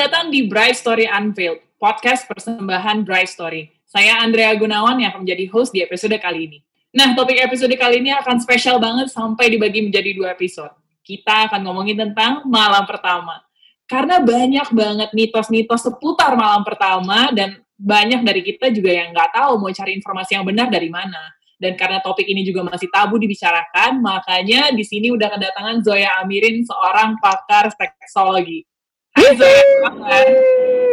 [0.00, 3.68] datang di Bright Story Unveiled, podcast persembahan Bright Story.
[3.84, 6.58] Saya Andrea Gunawan yang akan menjadi host di episode kali ini.
[6.96, 10.72] Nah, topik episode kali ini akan spesial banget sampai dibagi menjadi dua episode.
[11.04, 13.44] Kita akan ngomongin tentang malam pertama.
[13.84, 19.60] Karena banyak banget mitos-mitos seputar malam pertama dan banyak dari kita juga yang nggak tahu
[19.60, 21.28] mau cari informasi yang benar dari mana.
[21.60, 26.64] Dan karena topik ini juga masih tabu dibicarakan, makanya di sini udah kedatangan Zoya Amirin,
[26.64, 28.64] seorang pakar seksologi.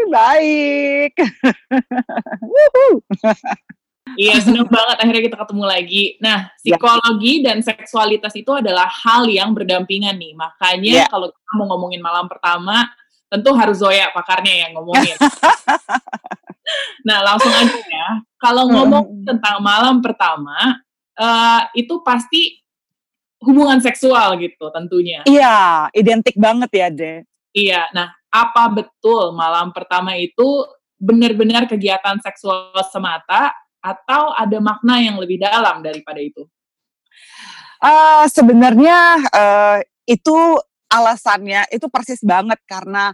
[0.07, 1.13] Baik.
[4.15, 6.03] Iya, senang banget akhirnya kita ketemu lagi.
[6.23, 6.79] Nah, ya.
[6.79, 7.51] psikologi ya.
[7.51, 10.31] dan seksualitas itu adalah hal yang berdampingan nih.
[10.31, 11.05] Makanya ya.
[11.11, 12.87] kalau kita mau ngomongin malam pertama,
[13.27, 15.19] tentu harus Zoya pakarnya yang ngomongin.
[17.07, 18.07] nah, langsung aja ya.
[18.39, 20.79] Kalau ngomong tentang malam pertama,
[21.19, 22.63] uh, itu pasti
[23.43, 25.27] hubungan seksual gitu tentunya.
[25.27, 27.27] Iya, identik banget ya, De.
[27.57, 30.61] Iya, nah apa betul malam pertama itu
[31.01, 33.49] benar-benar kegiatan seksual semata
[33.81, 36.45] atau ada makna yang lebih dalam daripada itu?
[37.81, 40.37] Uh, sebenarnya uh, itu
[40.85, 43.13] alasannya itu persis banget karena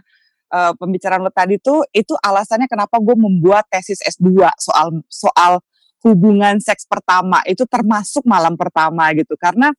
[0.52, 5.60] uh, pembicaraan lo tadi tuh itu alasannya kenapa gue membuat tesis S2 soal soal
[6.04, 9.72] hubungan seks pertama itu termasuk malam pertama gitu karena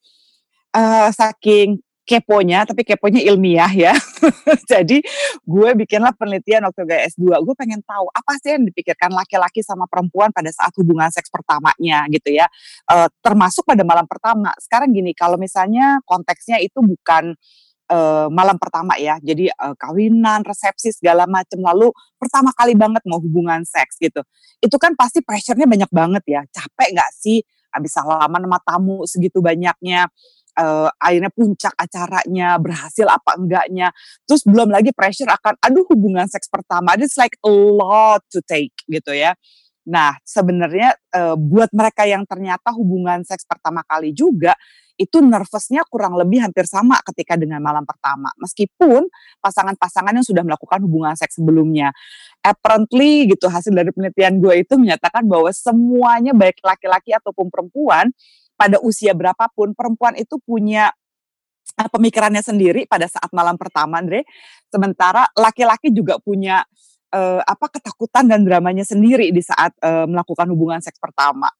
[0.73, 3.93] uh, saking keponya, tapi keponya ilmiah ya.
[4.71, 5.01] Jadi
[5.41, 7.33] gue bikinlah penelitian waktu gue S2.
[7.41, 12.05] Gue pengen tahu apa sih yang dipikirkan laki-laki sama perempuan pada saat hubungan seks pertamanya
[12.13, 12.45] gitu ya.
[12.85, 14.53] E, termasuk pada malam pertama.
[14.61, 17.33] Sekarang gini, kalau misalnya konteksnya itu bukan
[17.89, 17.97] e,
[18.29, 19.17] malam pertama ya.
[19.19, 21.89] Jadi e, kawinan, resepsi segala macam lalu
[22.21, 24.21] pertama kali banget mau hubungan seks gitu.
[24.61, 26.41] Itu kan pasti pressure-nya banyak banget ya.
[26.53, 27.41] Capek nggak sih
[27.73, 30.07] habis salaman sama tamu segitu banyaknya
[30.59, 33.91] uh, akhirnya puncak acaranya berhasil apa enggaknya
[34.23, 38.73] terus belum lagi pressure akan aduh hubungan seks pertama it's like a lot to take
[38.87, 39.35] gitu ya
[39.85, 44.57] nah sebenarnya uh, buat mereka yang ternyata hubungan seks pertama kali juga
[44.95, 48.31] itu nervousnya kurang lebih hampir sama ketika dengan malam pertama.
[48.39, 49.07] Meskipun
[49.43, 51.91] pasangan-pasangan yang sudah melakukan hubungan seks sebelumnya.
[52.39, 58.07] Apparently gitu hasil dari penelitian gue itu menyatakan bahwa semuanya baik laki-laki ataupun perempuan
[58.55, 60.91] pada usia berapapun perempuan itu punya
[61.79, 64.23] uh, pemikirannya sendiri pada saat malam pertama, Andre.
[64.71, 66.63] Sementara laki-laki juga punya
[67.15, 71.51] uh, apa ketakutan dan dramanya sendiri di saat uh, melakukan hubungan seks pertama.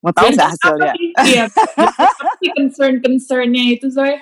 [0.00, 0.92] Mau tahu nggak hasilnya?
[1.28, 1.44] Iya.
[2.56, 4.16] concern-concernnya itu saya.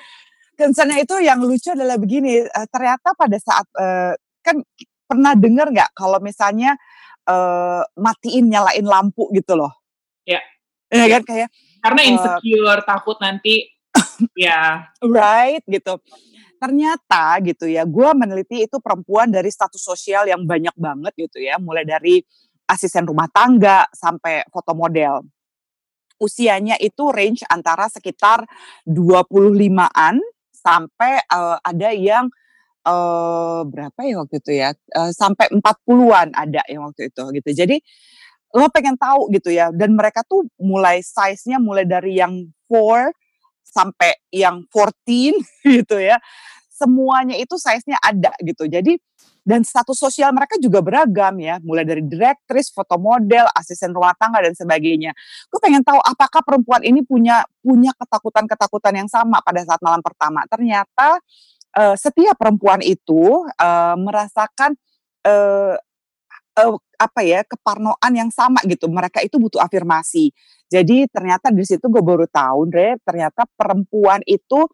[0.59, 2.43] Concernnya itu yang lucu adalah begini.
[2.51, 4.13] Uh, ternyata pada saat uh,
[4.43, 4.59] kan
[5.07, 6.75] pernah dengar nggak kalau misalnya
[7.31, 9.71] uh, matiin nyalain lampu gitu loh?
[10.27, 10.43] Ya.
[10.89, 11.49] Ya kan kayak
[11.83, 13.71] karena insecure, uh, takut nanti
[14.39, 14.89] ya.
[15.03, 15.99] Right gitu.
[16.59, 21.55] Ternyata gitu ya, gue meneliti itu perempuan dari status sosial yang banyak banget gitu ya,
[21.63, 22.19] mulai dari
[22.67, 25.23] asisten rumah tangga sampai foto model.
[26.19, 28.43] Usianya itu range antara sekitar
[28.83, 30.19] 25-an
[30.51, 32.27] sampai uh, ada yang
[32.83, 34.75] uh, berapa ya waktu itu ya?
[34.91, 37.51] Uh, sampai 40-an ada yang waktu itu gitu.
[37.55, 37.79] Jadi
[38.57, 43.13] lo pengen tahu gitu ya dan mereka tuh mulai size-nya mulai dari yang 4
[43.65, 45.37] sampai yang 14
[45.83, 46.17] gitu ya
[46.73, 48.97] semuanya itu size-nya ada gitu jadi
[49.49, 54.45] dan status sosial mereka juga beragam ya mulai dari direktris, foto model, asisten rumah tangga
[54.45, 55.17] dan sebagainya.
[55.49, 60.45] Gue pengen tahu apakah perempuan ini punya punya ketakutan-ketakutan yang sama pada saat malam pertama.
[60.53, 61.17] Ternyata
[61.81, 64.77] uh, setiap perempuan itu uh, merasakan
[65.25, 65.81] uh,
[66.59, 68.91] uh, apa ya keparnoan yang sama gitu.
[68.91, 70.35] Mereka itu butuh afirmasi.
[70.69, 74.69] Jadi ternyata di situ gue baru tahu, Dre, ternyata perempuan itu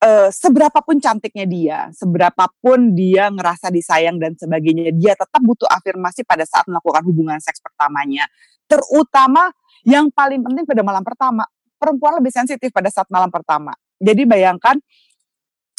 [0.00, 5.68] uh, seberapa pun cantiknya dia, seberapa pun dia ngerasa disayang dan sebagainya, dia tetap butuh
[5.68, 8.24] afirmasi pada saat melakukan hubungan seks pertamanya.
[8.64, 9.52] Terutama
[9.84, 11.44] yang paling penting pada malam pertama,
[11.76, 13.76] perempuan lebih sensitif pada saat malam pertama.
[14.00, 14.80] Jadi bayangkan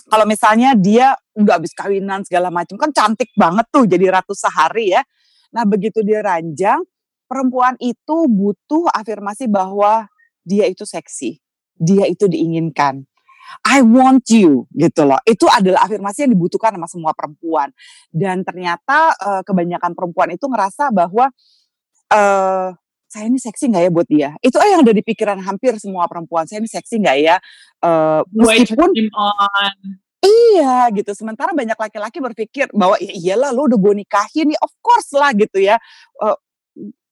[0.06, 4.94] kalau misalnya dia udah habis kawinan segala macam kan cantik banget tuh jadi ratu sehari
[4.94, 5.02] ya
[5.56, 6.84] Nah, begitu dia ranjang,
[7.32, 10.12] perempuan itu butuh afirmasi bahwa
[10.44, 11.40] dia itu seksi,
[11.80, 13.08] dia itu diinginkan.
[13.64, 15.22] I want you gitu loh.
[15.24, 17.72] Itu adalah afirmasi yang dibutuhkan sama semua perempuan.
[18.10, 21.30] Dan ternyata uh, kebanyakan perempuan itu ngerasa bahwa
[22.10, 22.70] uh,
[23.06, 24.30] saya ini seksi nggak ya buat dia?
[24.42, 26.50] Itu yang ada di pikiran hampir semua perempuan.
[26.50, 27.38] Saya ini seksi nggak ya?
[27.80, 28.92] Uh, meskipun
[30.26, 31.12] Iya gitu.
[31.14, 35.30] Sementara banyak laki-laki berpikir bahwa ya iyalah lu udah gue nikahin nih, of course lah
[35.38, 35.78] gitu ya.
[36.18, 36.34] Uh,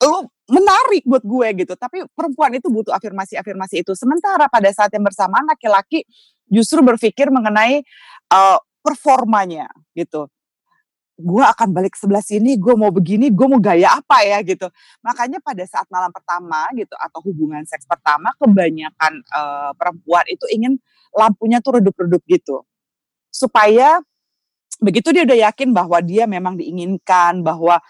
[0.04, 1.74] lu menarik buat gue gitu.
[1.78, 3.94] Tapi perempuan itu butuh afirmasi-afirmasi itu.
[3.94, 6.04] Sementara pada saat yang bersamaan laki-laki
[6.50, 7.86] justru berpikir mengenai
[8.34, 10.28] uh, performanya gitu.
[11.14, 14.66] gue akan balik sebelah sini, gue mau begini, gue mau gaya apa ya gitu.
[15.06, 20.82] Makanya pada saat malam pertama gitu atau hubungan seks pertama, kebanyakan uh, perempuan itu ingin
[21.14, 22.66] lampunya tuh redup-redup gitu,
[23.34, 23.98] supaya
[24.78, 27.82] begitu dia udah yakin bahwa dia memang diinginkan, bahwa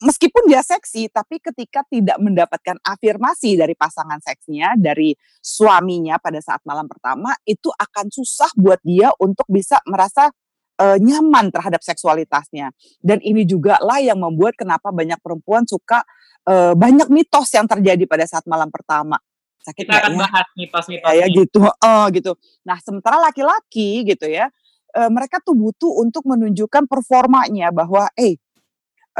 [0.00, 5.12] meskipun dia seksi, tapi ketika tidak mendapatkan afirmasi dari pasangan seksnya, dari
[5.42, 10.30] suaminya pada saat malam pertama, itu akan susah buat dia untuk bisa merasa
[10.78, 12.70] uh, nyaman terhadap seksualitasnya.
[13.02, 16.06] Dan ini juga lah yang membuat kenapa banyak perempuan suka
[16.46, 19.18] uh, banyak mitos yang terjadi pada saat malam pertama.
[19.58, 20.18] Sakit Kita akan ya?
[20.22, 21.10] bahas mitos-mitos.
[21.10, 22.32] Ya, ya gitu, uh, gitu.
[22.62, 24.46] Nah sementara laki-laki gitu ya,
[24.94, 28.38] uh, mereka tuh butuh untuk menunjukkan performanya bahwa, eh,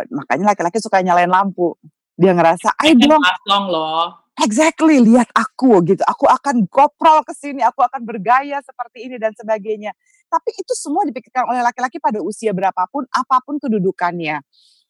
[0.08, 1.74] makanya laki-laki suka nyalain lampu.
[2.18, 3.22] Dia ngerasa, ayo dong.
[3.68, 9.18] loh exactly lihat aku gitu aku akan goprol ke sini aku akan bergaya seperti ini
[9.18, 9.92] dan sebagainya
[10.30, 14.38] tapi itu semua dipikirkan oleh laki-laki pada usia berapapun apa pun kedudukannya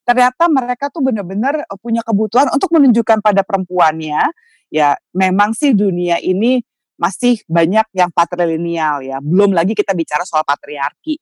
[0.05, 4.21] ternyata mereka tuh benar-benar eh, punya kebutuhan untuk menunjukkan pada perempuannya
[4.69, 6.61] ya memang sih dunia ini
[6.99, 11.17] masih banyak yang patrilineal ya belum lagi kita bicara soal patriarki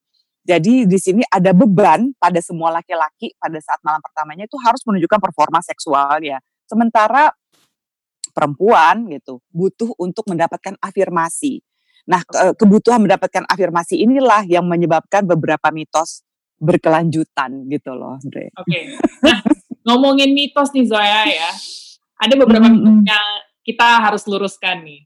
[0.46, 5.20] jadi di sini ada beban pada semua laki-laki pada saat malam pertamanya itu harus menunjukkan
[5.20, 7.31] performa seksual ya sementara
[8.37, 11.64] perempuan gitu butuh untuk mendapatkan afirmasi.
[12.05, 12.20] Nah,
[12.61, 16.20] kebutuhan mendapatkan afirmasi inilah yang menyebabkan beberapa mitos
[16.61, 18.52] berkelanjutan gitu loh, Oke.
[18.52, 18.82] Okay.
[19.25, 19.40] Nah,
[19.88, 21.50] ngomongin mitos nih Zoya ya.
[22.20, 22.76] Ada beberapa hmm.
[22.76, 23.26] mitos yang
[23.64, 25.02] kita harus luruskan nih.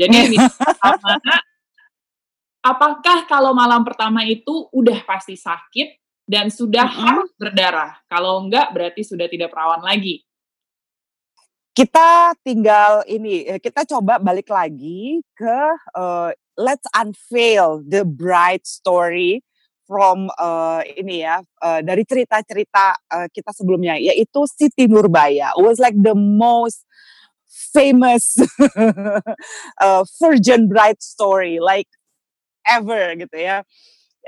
[0.00, 1.36] Jadi mitos pertama,
[2.64, 7.00] apakah kalau malam pertama itu udah pasti sakit dan sudah -hmm.
[7.04, 8.00] harus berdarah?
[8.08, 10.24] Kalau enggak berarti sudah tidak perawan lagi
[11.80, 15.58] kita tinggal ini eh, kita coba balik lagi ke
[15.96, 19.40] uh, let's unveil the bright story
[19.86, 25.96] from uh, ini ya uh, dari cerita-cerita uh, kita sebelumnya yaitu Siti Nurbaya was like
[25.96, 26.84] the most
[27.50, 28.38] famous
[29.84, 31.90] uh, virgin bride story like
[32.62, 33.66] ever gitu ya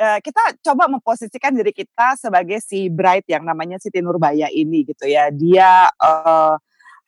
[0.02, 5.06] uh, kita coba memposisikan diri kita sebagai si bride yang namanya Siti Nurbaya ini gitu
[5.06, 6.58] ya dia uh,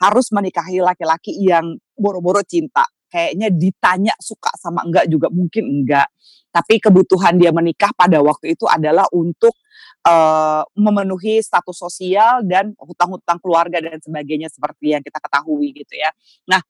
[0.03, 2.85] harus menikahi laki-laki yang boro-boro cinta.
[3.09, 6.11] Kayaknya ditanya suka sama enggak juga mungkin enggak.
[6.51, 9.55] Tapi kebutuhan dia menikah pada waktu itu adalah untuk
[10.05, 16.12] uh, memenuhi status sosial dan hutang-hutang keluarga dan sebagainya seperti yang kita ketahui gitu ya.
[16.47, 16.61] Nah,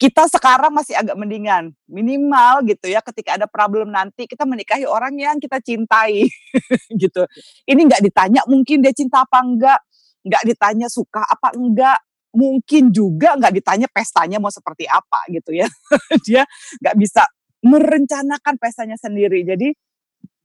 [0.00, 1.76] kita sekarang masih agak mendingan.
[1.84, 6.24] Minimal gitu ya ketika ada problem nanti kita menikahi orang yang kita cintai
[7.02, 7.28] gitu.
[7.68, 9.80] Ini nggak ditanya mungkin dia cinta apa enggak
[10.24, 12.00] nggak ditanya suka apa enggak
[12.32, 15.68] mungkin juga nggak ditanya pestanya mau seperti apa gitu ya.
[16.26, 16.46] Dia
[16.80, 17.26] nggak bisa
[17.60, 19.44] merencanakan pestanya sendiri.
[19.44, 19.74] Jadi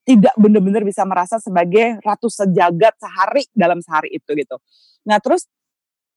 [0.05, 4.57] tidak benar-benar bisa merasa sebagai ratu sejagat sehari dalam sehari itu gitu
[5.03, 5.49] nah terus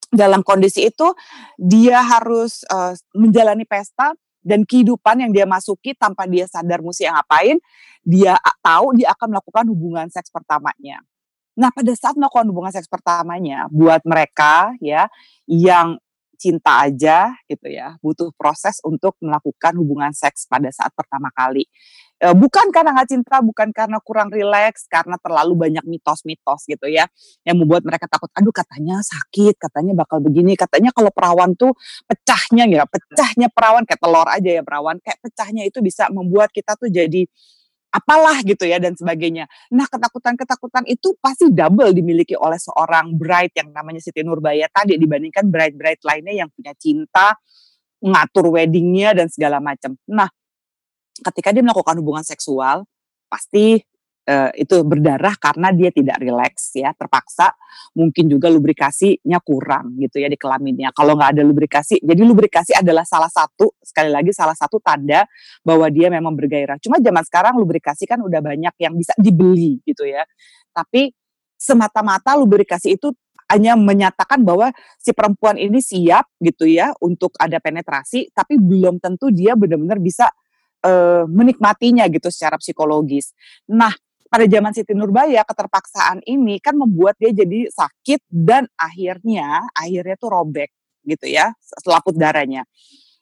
[0.08, 1.12] dalam kondisi itu
[1.60, 7.60] dia harus uh, menjalani pesta dan kehidupan yang dia masuki tanpa dia sadar mesti ngapain
[8.06, 11.04] dia tahu dia akan melakukan hubungan seks pertamanya
[11.58, 15.10] Nah, pada saat melakukan hubungan seks pertamanya, buat mereka ya
[15.50, 15.98] yang
[16.38, 21.66] cinta aja gitu ya, butuh proses untuk melakukan hubungan seks pada saat pertama kali.
[22.18, 27.06] E, bukan karena nggak cinta, bukan karena kurang rileks, karena terlalu banyak mitos-mitos gitu ya,
[27.46, 28.26] yang membuat mereka takut.
[28.34, 31.70] Aduh, katanya sakit, katanya bakal begini, katanya kalau perawan tuh
[32.10, 36.74] pecahnya ya, pecahnya perawan kayak telur aja ya perawan, kayak pecahnya itu bisa membuat kita
[36.74, 37.22] tuh jadi
[37.88, 39.48] apalah gitu ya dan sebagainya.
[39.72, 45.48] Nah ketakutan-ketakutan itu pasti double dimiliki oleh seorang bride yang namanya Siti Nurbaya tadi dibandingkan
[45.48, 47.32] bride-bride lainnya yang punya cinta,
[48.04, 49.96] ngatur weddingnya dan segala macam.
[50.04, 50.28] Nah
[51.20, 52.86] ketika dia melakukan hubungan seksual
[53.28, 53.78] pasti
[54.28, 57.56] uh, itu berdarah karena dia tidak rileks ya terpaksa.
[57.96, 60.92] Mungkin juga lubrikasinya kurang gitu ya di kelaminnya.
[60.92, 65.24] Kalau nggak ada lubrikasi jadi lubrikasi adalah salah satu sekali lagi salah satu tanda
[65.64, 66.76] bahwa dia memang bergairah.
[66.78, 70.22] Cuma zaman sekarang lubrikasi kan udah banyak yang bisa dibeli gitu ya.
[70.70, 71.10] Tapi
[71.58, 73.10] semata-mata lubrikasi itu
[73.48, 74.70] hanya menyatakan bahwa
[75.00, 80.28] si perempuan ini siap gitu ya untuk ada penetrasi tapi belum tentu dia benar-benar bisa
[80.84, 83.32] uh, menikmatinya gitu secara psikologis.
[83.70, 83.92] Nah,
[84.28, 90.30] pada zaman Siti Nurbaya keterpaksaan ini kan membuat dia jadi sakit dan akhirnya akhirnya tuh
[90.30, 90.68] robek
[91.08, 92.68] gitu ya selaput darahnya.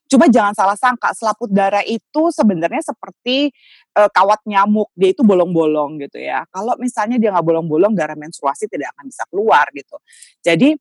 [0.07, 3.51] Cuma jangan salah sangka selaput darah itu sebenarnya seperti
[3.91, 6.47] e, kawat nyamuk dia itu bolong-bolong gitu ya.
[6.55, 9.99] Kalau misalnya dia nggak bolong-bolong darah menstruasi tidak akan bisa keluar gitu.
[10.47, 10.79] Jadi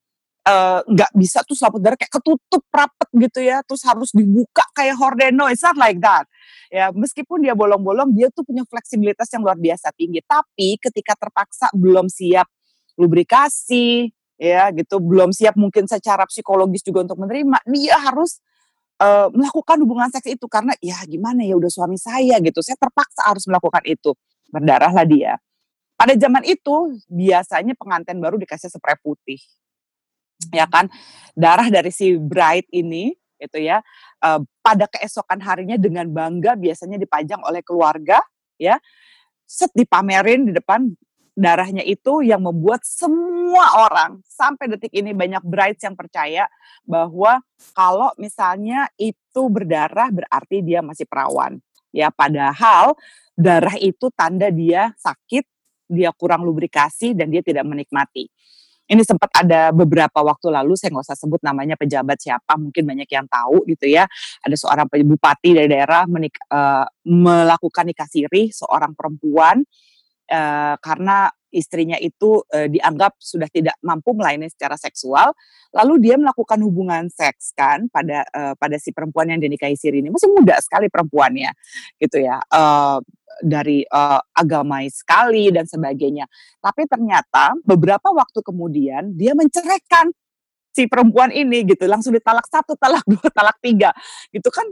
[0.85, 3.65] nggak uh, bisa tuh selaput darah kayak ketutup rapet gitu ya.
[3.65, 5.49] Terus harus dibuka kayak hordeno.
[5.49, 6.29] It's not like that.
[6.69, 10.21] Ya meskipun dia bolong-bolong dia tuh punya fleksibilitas yang luar biasa tinggi.
[10.21, 12.45] Tapi ketika terpaksa belum siap
[12.93, 18.37] lubrikasi ya gitu belum siap mungkin secara psikologis juga untuk menerima dia harus
[19.01, 20.45] uh, melakukan hubungan seks itu.
[20.45, 22.61] Karena ya gimana ya udah suami saya gitu.
[22.61, 24.13] Saya terpaksa harus melakukan itu.
[24.53, 25.41] Berdarahlah dia.
[25.97, 29.41] Pada zaman itu biasanya pengantin baru dikasih spray putih
[30.51, 30.91] ya kan?
[31.35, 33.83] Darah dari si bride ini itu ya
[34.23, 38.23] uh, pada keesokan harinya dengan bangga biasanya dipajang oleh keluarga
[38.55, 38.79] ya.
[39.45, 40.89] Set dipamerin di depan
[41.35, 46.47] darahnya itu yang membuat semua orang sampai detik ini banyak brides yang percaya
[46.87, 47.43] bahwa
[47.75, 51.59] kalau misalnya itu berdarah berarti dia masih perawan
[51.91, 52.09] ya.
[52.09, 52.95] Padahal
[53.35, 55.43] darah itu tanda dia sakit
[55.85, 58.25] dia kurang lubrikasi dan dia tidak menikmati
[58.85, 63.09] ini sempat ada beberapa waktu lalu saya nggak usah sebut namanya pejabat siapa mungkin banyak
[63.09, 64.05] yang tahu gitu ya.
[64.45, 69.65] Ada seorang bupati dari daerah menik, uh, melakukan nikah siri seorang perempuan
[70.29, 75.31] uh, karena istrinya itu uh, dianggap sudah tidak mampu melayani secara seksual,
[75.71, 80.11] lalu dia melakukan hubungan seks kan pada uh, pada si perempuan yang dinikahi siri ini
[80.11, 81.55] masih muda sekali perempuannya,
[82.03, 82.43] gitu ya.
[82.51, 82.99] Uh,
[83.43, 86.23] dari uh, agamais sekali dan sebagainya.
[86.63, 90.07] Tapi ternyata beberapa waktu kemudian dia menceraikan
[90.75, 93.95] si perempuan ini gitu langsung ditalak satu talak dua talak tiga
[94.35, 94.67] gitu kan.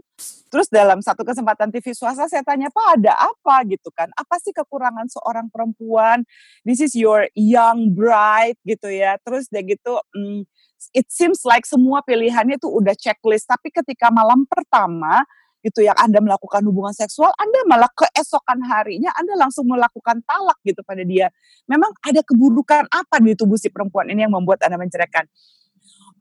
[0.52, 3.64] Terus dalam satu kesempatan TV swasta saya tanya pak ada apa?
[3.64, 4.12] Gitu kan.
[4.20, 6.28] Apa sih kekurangan seorang perempuan?
[6.68, 9.16] This is your young bride gitu ya.
[9.24, 10.44] Terus dia gitu mm,
[10.92, 15.24] it seems like semua pilihannya itu udah checklist tapi ketika malam pertama
[15.64, 20.84] gitu yang Anda melakukan hubungan seksual, Anda malah keesokan harinya Anda langsung melakukan talak gitu
[20.84, 21.32] pada dia.
[21.72, 25.24] Memang ada keburukan apa di tubuh si perempuan ini yang membuat Anda menceraikan?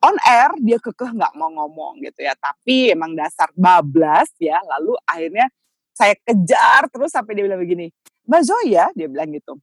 [0.02, 4.58] On air dia kekeh nggak mau ngomong gitu ya, tapi emang dasar bablas ya.
[4.76, 5.46] Lalu akhirnya
[5.94, 7.86] saya kejar terus sampai dia bilang begini,
[8.26, 9.62] Mbak Zoya, dia bilang gitu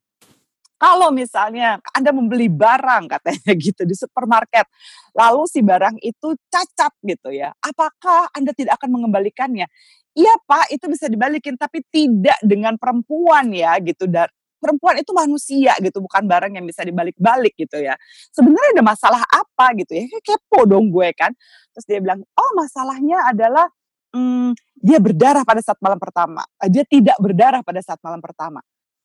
[0.80, 4.64] kalau misalnya Anda membeli barang katanya gitu di supermarket,
[5.12, 9.68] lalu si barang itu cacat gitu ya, apakah Anda tidak akan mengembalikannya?
[10.16, 14.10] Iya Pak, itu bisa dibalikin, tapi tidak dengan perempuan ya gitu.
[14.10, 14.26] Dan
[14.60, 17.96] perempuan itu manusia gitu, bukan barang yang bisa dibalik-balik gitu ya.
[18.30, 20.04] Sebenarnya ada masalah apa gitu ya?
[20.06, 21.32] Kayak kepo dong gue kan.
[21.72, 23.66] Terus dia bilang, oh masalahnya adalah
[24.12, 26.44] hmm, dia berdarah pada saat malam pertama.
[26.68, 28.60] Dia tidak berdarah pada saat malam pertama.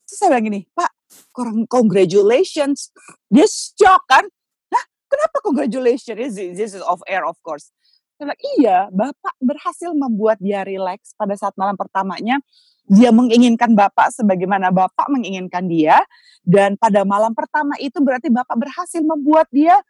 [0.05, 0.91] Terus saya bilang gini, Pak,
[1.33, 2.93] kurang congratulations.
[3.31, 4.25] Dia shock kan?
[4.69, 6.37] Nah, kenapa congratulations?
[6.37, 7.73] This is off air of course.
[8.15, 12.39] Saya bilang, iya, Bapak berhasil membuat dia relax pada saat malam pertamanya.
[12.85, 16.01] Dia menginginkan Bapak sebagaimana Bapak menginginkan dia.
[16.45, 19.81] Dan pada malam pertama itu berarti Bapak berhasil membuat dia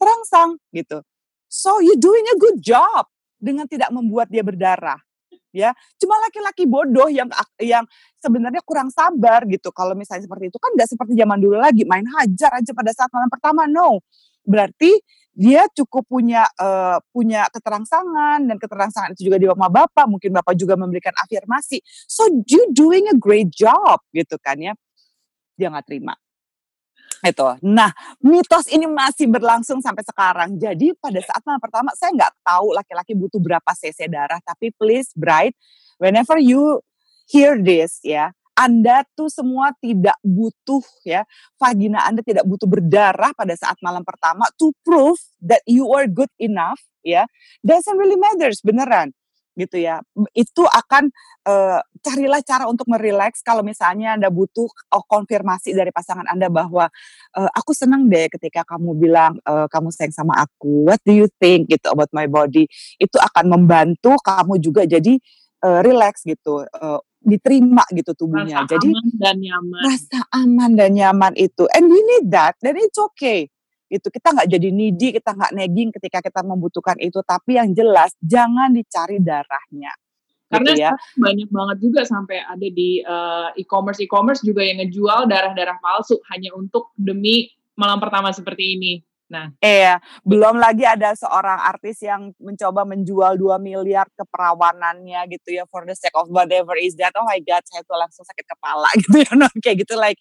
[0.00, 1.04] terangsang gitu.
[1.48, 5.00] So you doing a good job dengan tidak membuat dia berdarah
[5.48, 7.28] ya cuma laki-laki bodoh yang
[7.60, 7.84] yang
[8.20, 12.04] sebenarnya kurang sabar gitu kalau misalnya seperti itu kan nggak seperti zaman dulu lagi main
[12.04, 14.04] hajar aja pada saat malam pertama no
[14.44, 14.92] berarti
[15.38, 20.58] dia cukup punya uh, punya keterangsangan dan keterangsangan itu juga di sama bapak mungkin bapak
[20.58, 21.78] juga memberikan afirmasi
[22.10, 24.74] so you doing a great job gitu kan ya
[25.54, 26.18] dia nggak terima
[27.18, 27.48] itu.
[27.66, 27.90] Nah,
[28.22, 30.54] mitos ini masih berlangsung sampai sekarang.
[30.54, 35.10] Jadi pada saat malam pertama saya nggak tahu laki-laki butuh berapa cc darah, tapi please
[35.18, 35.54] bright,
[35.98, 36.78] whenever you
[37.26, 41.22] hear this ya, anda tuh semua tidak butuh ya,
[41.62, 46.30] vagina Anda tidak butuh berdarah pada saat malam pertama to prove that you are good
[46.42, 47.30] enough ya.
[47.62, 49.14] Doesn't really matters beneran
[49.54, 50.02] gitu ya.
[50.34, 51.10] Itu akan
[51.46, 56.90] uh, carilah cara untuk merileks kalau misalnya Anda butuh oh, konfirmasi dari pasangan Anda bahwa
[57.38, 60.86] uh, aku senang deh ketika kamu bilang uh, kamu sayang sama aku.
[60.86, 62.70] What do you think gitu about my body?
[62.98, 65.18] Itu akan membantu kamu juga jadi
[65.66, 66.62] uh, relax gitu.
[66.70, 68.64] Uh, diterima gitu tubuhnya.
[68.64, 69.82] Rasa Jadi aman dan nyaman.
[69.84, 71.64] Rasa aman dan nyaman itu.
[71.74, 72.56] And we need that.
[72.62, 73.50] Dan it's okay
[73.88, 78.12] itu kita nggak jadi needy kita nggak nagging ketika kita membutuhkan itu tapi yang jelas
[78.20, 79.96] jangan dicari darahnya
[80.48, 80.92] karena gitu ya.
[81.20, 86.56] banyak banget juga sampai ada di uh, e-commerce e-commerce juga yang ngejual darah-darah palsu hanya
[86.56, 88.92] untuk demi malam pertama seperti ini.
[89.28, 95.68] Nah, iya, belum lagi ada seorang artis yang mencoba menjual 2 miliar keperawanannya gitu ya
[95.68, 97.12] for the sake of whatever is that.
[97.12, 99.28] Oh my god, saya tuh langsung sakit kepala gitu ya.
[99.60, 100.16] kayak gitu like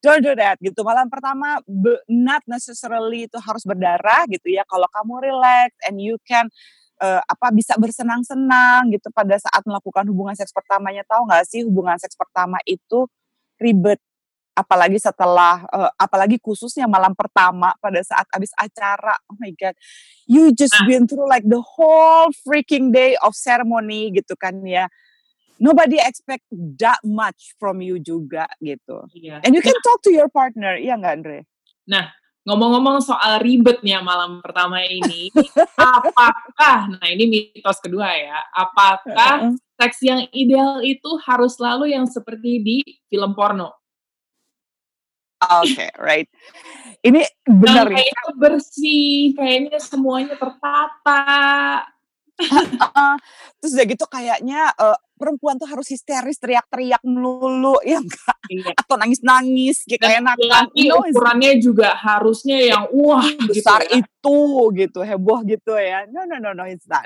[0.00, 0.80] don't do that gitu.
[0.80, 1.60] Malam pertama
[2.08, 4.64] not necessarily itu harus berdarah gitu ya.
[4.64, 6.48] Kalau kamu relax and you can
[7.00, 11.96] uh, apa bisa bersenang-senang gitu pada saat melakukan hubungan seks pertamanya tahu nggak sih hubungan
[12.00, 13.08] seks pertama itu
[13.60, 14.00] ribet
[14.60, 19.16] apalagi setelah uh, apalagi khususnya malam pertama pada saat habis acara.
[19.32, 19.72] Oh my god.
[20.28, 20.86] You just nah.
[20.86, 24.92] been through like the whole freaking day of ceremony gitu kan ya.
[25.60, 26.48] Nobody expect
[26.80, 29.08] that much from you juga gitu.
[29.16, 29.44] Iya.
[29.44, 29.84] and you can nah.
[29.84, 30.76] talk to your partner.
[30.76, 31.38] Iya nggak Andre?
[31.88, 32.12] Nah
[32.48, 35.28] ngomong-ngomong soal ribetnya malam pertama ini
[35.76, 42.64] apakah nah ini mitos kedua ya apakah seks yang ideal itu harus selalu yang seperti
[42.64, 42.78] di
[43.12, 43.79] film porno
[45.50, 46.28] Oke, okay, right.
[47.02, 47.98] Ini benar ya.
[47.98, 51.26] Kayaknya bersih, kayaknya semuanya tertata.
[52.40, 53.16] uh,
[53.60, 58.72] terus udah gitu kayaknya uh, perempuan tuh harus histeris teriak-teriak melulu ya enggak iya.
[58.72, 64.00] atau nangis-nangis gitu enak kan ukurannya juga harusnya yang wah gitu besar gitu ya.
[64.00, 64.38] itu
[64.80, 67.04] gitu heboh gitu ya no no no no it's not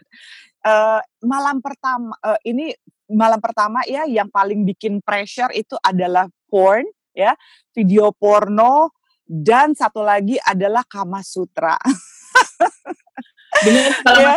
[0.63, 2.71] uh, malam pertama uh, ini
[3.11, 7.33] malam pertama ya yang paling bikin pressure itu adalah porn ya,
[7.73, 8.93] video porno
[9.25, 11.79] dan satu lagi adalah Kama Sutra.
[13.55, 14.35] Dengan segala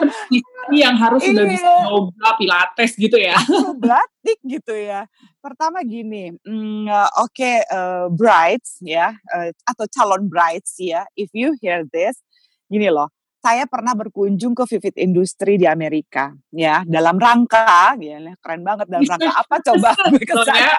[0.69, 1.51] yang harus sudah iya.
[1.57, 3.35] bisa yoga, pilates gitu ya.
[3.81, 5.09] Batik gitu ya.
[5.41, 6.85] Pertama gini, mm,
[7.17, 12.21] oke okay, uh, brides ya uh, atau calon brides ya, if you hear this,
[12.69, 13.09] gini loh,
[13.41, 19.07] saya pernah berkunjung ke Vivid Industry di Amerika ya dalam rangka ya keren banget dalam
[19.07, 19.89] rangka apa coba
[20.29, 20.75] ke sana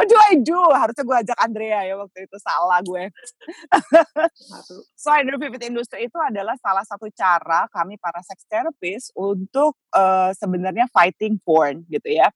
[0.00, 0.56] what do I do?
[0.72, 3.12] Harusnya gue ajak Andrea ya waktu itu salah gue.
[4.96, 10.32] so Idol Vivid Industry itu adalah salah satu cara kami para sex therapist untuk uh,
[10.32, 12.32] sebenarnya fighting porn gitu ya.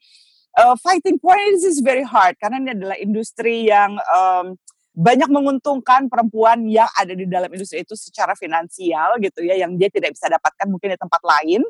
[0.54, 4.54] Uh, fighting porn is very hard karena ini adalah industri yang um,
[4.94, 9.90] banyak menguntungkan perempuan yang ada di dalam industri itu secara finansial gitu ya yang dia
[9.90, 11.66] tidak bisa dapatkan mungkin di tempat lain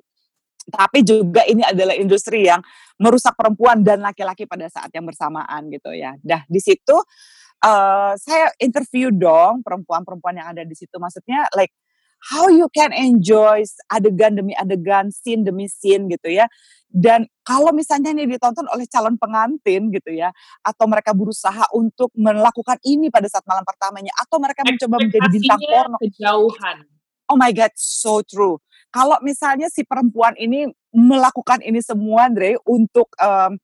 [0.69, 2.61] tapi juga ini adalah industri yang
[2.97, 6.17] merusak perempuan dan laki-laki pada saat yang bersamaan gitu ya.
[6.25, 6.97] Dah di situ
[7.65, 10.97] uh, saya interview dong perempuan-perempuan yang ada di situ.
[10.97, 11.73] Maksudnya like
[12.33, 13.61] how you can enjoy
[13.93, 16.49] adegan demi adegan, scene demi scene gitu ya.
[16.95, 20.31] Dan kalau misalnya ini ditonton oleh calon pengantin gitu ya,
[20.63, 25.59] atau mereka berusaha untuk melakukan ini pada saat malam pertamanya, atau mereka mencoba menjadi bintang
[25.59, 25.99] porno.
[25.99, 26.87] Kejauhan.
[27.27, 28.63] Oh my God, so true
[28.95, 33.59] kalau misalnya si perempuan ini melakukan ini semua, Andre, untuk um,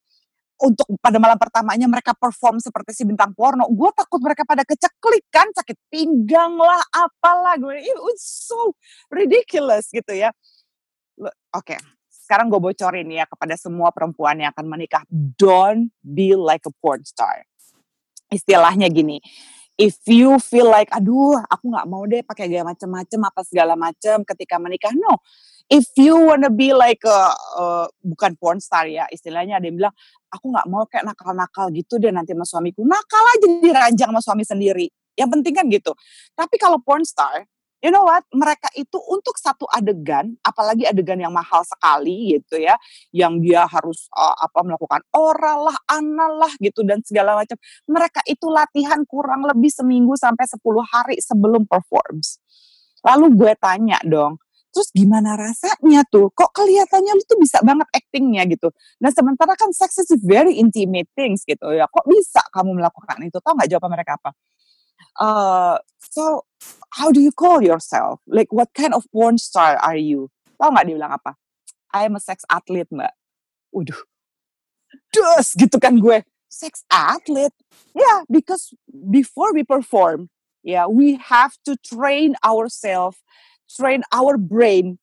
[0.61, 5.25] untuk pada malam pertamanya mereka perform seperti si bintang porno, gue takut mereka pada keceklik
[5.31, 8.75] kan, sakit pinggang lah, apalah gue, it was so
[9.09, 10.35] ridiculous gitu ya.
[11.17, 11.79] Oke, okay.
[12.11, 15.07] sekarang gue bocorin ya kepada semua perempuan yang akan menikah,
[15.39, 17.47] don't be like a porn star.
[18.29, 19.23] Istilahnya gini,
[19.81, 24.21] if you feel like aduh aku nggak mau deh pakai gaya macam-macam apa segala macam
[24.29, 25.25] ketika menikah no.
[25.71, 29.95] If you wanna be like a, uh, bukan porn star ya istilahnya ada yang bilang
[30.29, 32.85] aku nggak mau kayak nakal-nakal gitu deh nanti sama suamiku.
[32.85, 34.87] Nakal aja diranjang sama suami sendiri.
[35.17, 35.93] Yang penting kan gitu.
[36.37, 37.49] Tapi kalau porn star
[37.81, 38.25] you know what?
[38.33, 42.77] Mereka itu untuk satu adegan apalagi adegan yang mahal sekali gitu ya
[43.11, 47.57] yang dia harus uh, apa melakukan oral lah anal lah gitu dan segala macam.
[47.89, 50.61] Mereka itu latihan kurang lebih seminggu sampai 10
[50.93, 52.39] hari sebelum performs.
[53.05, 54.37] Lalu gue tanya dong
[54.71, 56.31] terus gimana rasanya tuh?
[56.31, 58.71] Kok kelihatannya lu tuh bisa banget actingnya gitu?
[59.03, 61.91] Nah sementara kan sex is very intimate things gitu ya.
[61.91, 63.43] Kok bisa kamu melakukan itu?
[63.43, 64.31] Tau nggak jawaban mereka apa
[65.21, 66.45] uh, so
[66.97, 68.21] how do you call yourself?
[68.27, 70.33] Like what kind of porn star are you?
[70.61, 71.37] Tahu nggak dia bilang apa?
[71.93, 73.13] I am a sex athlete, mbak.
[73.71, 73.99] Udah,
[75.15, 76.23] dus gitu kan gue.
[76.51, 77.55] Sex athlete?
[77.95, 80.31] Yeah, because before we perform,
[80.67, 83.23] yeah, we have to train ourselves,
[83.71, 84.99] train our brain,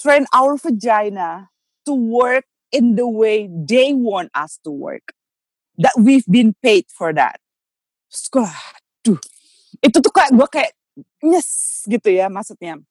[0.00, 1.52] train our vagina
[1.84, 5.12] to work in the way they want us to work.
[5.78, 7.38] That we've been paid for that.
[8.10, 8.50] Terus
[9.04, 9.20] duh
[9.78, 10.72] itu tuh kayak gue kayak
[11.22, 12.82] nyes gitu ya maksudnya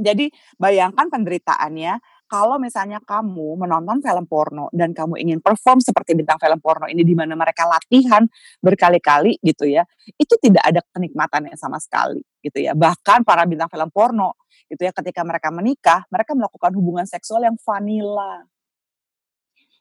[0.00, 6.38] jadi bayangkan penderitaannya kalau misalnya kamu menonton film porno dan kamu ingin perform seperti bintang
[6.38, 8.22] film porno ini di mana mereka latihan
[8.62, 9.82] berkali-kali gitu ya,
[10.14, 12.78] itu tidak ada kenikmatannya sama sekali gitu ya.
[12.78, 14.38] Bahkan para bintang film porno
[14.70, 18.46] gitu ya ketika mereka menikah, mereka melakukan hubungan seksual yang vanilla.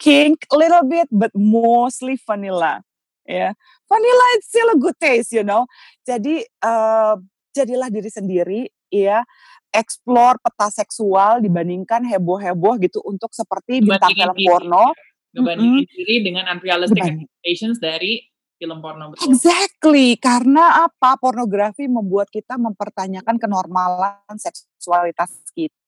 [0.01, 2.81] Kink a little bit but mostly vanilla
[3.29, 3.53] ya.
[3.85, 5.69] Vanilla it's still a good taste, you know.
[6.01, 7.13] Jadi uh,
[7.53, 9.21] jadilah diri sendiri, ya.
[9.69, 14.97] Explore peta seksual dibandingkan heboh-heboh gitu untuk seperti bintang film porno.
[15.29, 15.93] Ngebandingin mm -hmm.
[15.93, 18.17] diri dengan unrealistic expectations dari
[18.59, 19.29] film porno betul.
[19.31, 21.15] Exactly, karena apa?
[21.21, 25.78] Pornografi membuat kita mempertanyakan kenormalan seksualitas kita.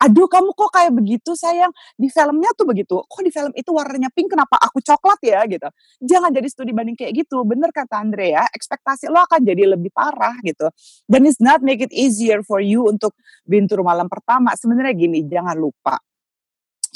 [0.00, 1.68] Aduh kamu kok kayak begitu sayang?
[2.00, 3.04] Di filmnya tuh begitu.
[3.04, 5.44] Kok di film itu warnanya pink kenapa aku coklat ya?
[5.44, 5.68] Gitu.
[6.00, 7.44] Jangan jadi studi banding kayak gitu.
[7.44, 10.72] Bener kata Andrea ekspektasi lo akan jadi lebih parah gitu.
[11.04, 13.12] Dan it's not make it easier for you untuk
[13.44, 14.56] bintur malam pertama.
[14.56, 16.00] Sebenarnya gini jangan lupa.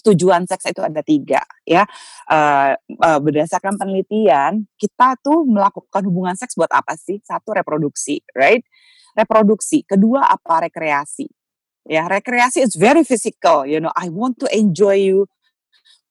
[0.05, 1.85] Tujuan seks itu ada tiga ya.
[2.29, 7.21] Uh, uh, berdasarkan penelitian kita tuh melakukan hubungan seks buat apa sih?
[7.21, 8.65] Satu reproduksi right?
[9.13, 9.85] Reproduksi.
[9.85, 10.65] Kedua apa?
[10.69, 11.44] Rekreasi
[11.85, 13.93] ya rekreasi is very physical you know.
[13.97, 15.29] I want to enjoy you.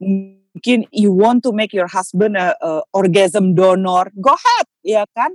[0.02, 4.14] Mungkin you want to make your husband a, a orgasm donor.
[4.18, 5.34] Go ahead ya kan?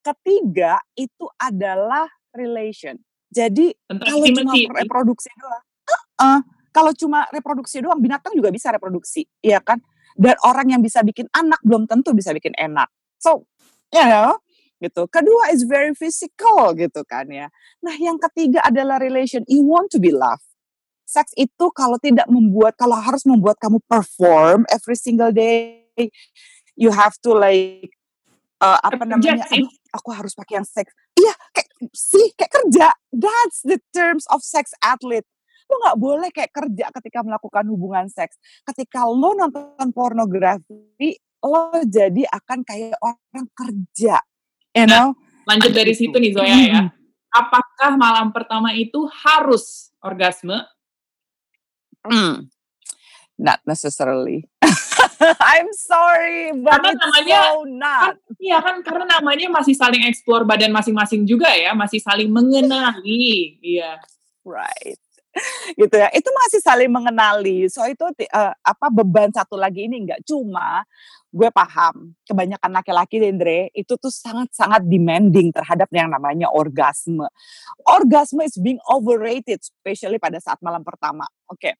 [0.00, 2.96] Ketiga itu adalah relation.
[3.30, 6.40] Jadi kalau cuma reproduksi doang uh, uh,
[6.70, 9.82] kalau cuma reproduksi doang, binatang juga bisa reproduksi, ya kan?
[10.14, 12.86] Dan orang yang bisa bikin anak belum tentu bisa bikin enak.
[13.18, 13.46] So,
[13.90, 14.38] you know,
[14.80, 15.06] gitu.
[15.06, 17.52] Kedua is very physical gitu kan ya.
[17.84, 19.44] Nah, yang ketiga adalah relation.
[19.46, 20.44] You want to be loved.
[21.04, 25.84] Seks itu kalau tidak membuat, kalau harus membuat kamu perform every single day,
[26.78, 27.92] you have to like
[28.62, 29.44] uh, apa namanya?
[29.52, 30.90] Aduh, aku harus pakai yang seks.
[31.18, 32.88] Iya, kayak sih kayak kerja.
[33.10, 35.26] That's the terms of sex athlete
[35.70, 38.42] lo nggak boleh kayak kerja ketika melakukan hubungan seks.
[38.66, 41.14] Ketika lo nonton pornografi,
[41.46, 44.18] lo jadi akan kayak orang kerja.
[44.74, 45.06] You nah, know?
[45.46, 46.82] Nah, lanjut dari situ nih Zoya ya.
[47.30, 50.66] Apakah malam pertama itu harus orgasme?
[52.06, 52.50] Hmm.
[53.40, 54.46] Not necessarily.
[55.40, 58.04] I'm sorry, but karena it's namanya, so not.
[58.16, 63.60] Kan, iya kan, karena namanya masih saling eksplor badan masing-masing juga ya, masih saling mengenali,
[63.60, 64.00] iya.
[64.44, 65.00] Right.
[65.80, 66.08] Gitu ya.
[66.10, 67.66] Itu masih saling mengenali.
[67.70, 70.82] So itu uh, apa beban satu lagi ini enggak cuma
[71.30, 77.30] gue paham kebanyakan laki-laki Dendre itu tuh sangat-sangat demanding terhadap yang namanya orgasme.
[77.86, 81.22] Orgasme is being overrated especially pada saat malam pertama.
[81.46, 81.70] Oke.
[81.70, 81.74] Okay.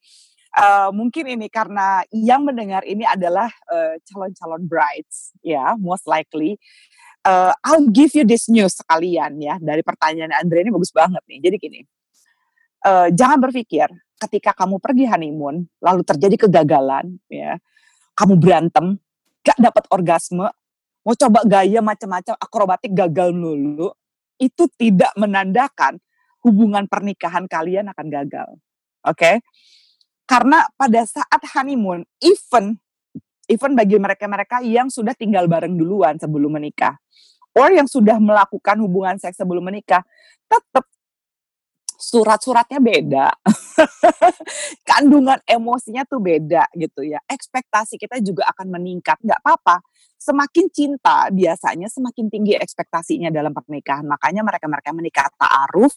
[0.50, 4.02] Uh, mungkin ini karena yang mendengar ini adalah calon
[4.34, 6.58] calon-calon brides ya most likely.
[7.22, 11.38] Uh, I'll give you this news sekalian ya dari pertanyaan Andre ini bagus banget nih.
[11.38, 11.80] Jadi gini
[12.84, 13.88] uh, jangan berpikir
[14.20, 17.56] ketika kamu pergi honeymoon lalu terjadi kegagalan ya
[18.12, 19.00] kamu berantem
[19.40, 20.46] gak dapat orgasme
[21.00, 23.88] mau coba gaya macam-macam akrobatik gagal dulu
[24.36, 25.96] itu tidak menandakan
[26.44, 28.50] hubungan pernikahan kalian akan gagal
[29.08, 29.34] oke okay?
[30.28, 32.76] karena pada saat honeymoon even
[33.48, 37.00] even bagi mereka-mereka yang sudah tinggal bareng duluan sebelum menikah
[37.56, 40.04] or yang sudah melakukan hubungan seks sebelum menikah
[40.46, 40.86] tetap
[42.00, 43.28] surat-suratnya beda,
[44.88, 47.20] kandungan emosinya tuh beda gitu ya.
[47.28, 49.84] Ekspektasi kita juga akan meningkat, nggak apa-apa.
[50.20, 54.04] Semakin cinta biasanya semakin tinggi ekspektasinya dalam pernikahan.
[54.08, 55.92] Makanya mereka-mereka menikah ta'aruf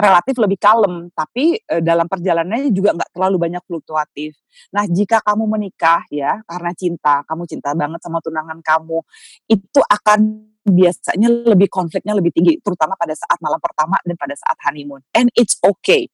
[0.00, 4.32] relatif lebih kalem, tapi e, dalam perjalanannya juga nggak terlalu banyak fluktuatif.
[4.72, 8.98] Nah, jika kamu menikah ya karena cinta, kamu cinta banget sama tunangan kamu,
[9.50, 14.56] itu akan biasanya lebih konfliknya lebih tinggi, terutama pada saat malam pertama dan pada saat
[14.64, 15.00] honeymoon.
[15.16, 16.12] And it's okay.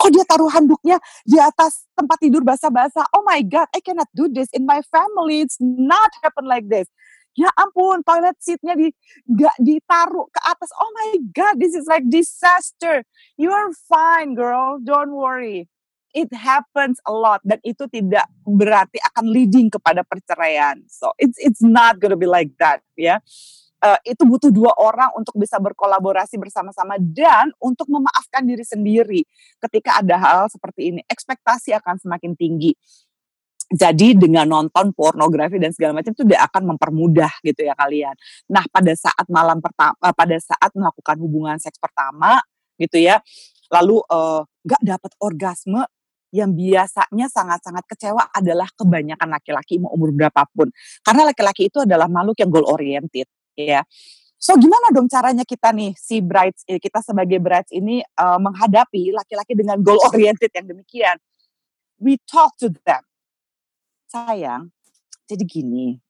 [0.00, 3.12] Kok dia taruh handuknya di atas tempat tidur basah-basah?
[3.14, 5.44] Oh my God, I cannot do this in my family.
[5.44, 6.88] It's not happen like this.
[7.32, 8.92] Ya ampun, toilet seatnya di
[9.24, 10.68] gak ditaruh ke atas.
[10.76, 13.08] Oh my God, this is like disaster.
[13.40, 14.82] You are fine, girl.
[14.82, 15.72] Don't worry
[16.12, 20.84] it happens a lot dan itu tidak berarti akan leading kepada perceraian.
[20.92, 23.18] So it's it's not gonna be like that ya
[23.82, 29.20] uh, itu butuh dua orang untuk bisa berkolaborasi bersama-sama dan untuk memaafkan diri sendiri
[29.68, 31.00] ketika ada hal seperti ini.
[31.10, 32.72] Ekspektasi akan semakin tinggi.
[33.72, 38.12] Jadi dengan nonton pornografi dan segala macam itu dia akan mempermudah gitu ya kalian.
[38.52, 42.38] Nah pada saat malam pertama, uh, pada saat melakukan hubungan seks pertama
[42.76, 43.18] gitu ya,
[43.72, 45.88] lalu uh, gak dapat orgasme,
[46.32, 50.72] yang biasanya sangat-sangat kecewa adalah kebanyakan laki-laki mau umur berapapun.
[51.04, 53.84] Karena laki-laki itu adalah makhluk yang goal oriented ya.
[54.42, 59.14] So gimana dong caranya kita nih si brides eh, kita sebagai brides ini uh, menghadapi
[59.14, 61.14] laki-laki dengan goal oriented yang demikian?
[62.02, 63.06] We talk to them.
[64.10, 64.74] Sayang,
[65.30, 66.02] jadi gini,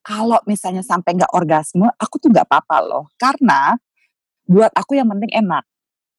[0.00, 3.76] kalau misalnya sampai nggak orgasme, aku tuh nggak apa-apa loh, karena
[4.48, 5.68] buat aku yang penting enak